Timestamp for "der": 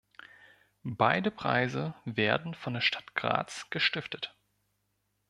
2.73-2.81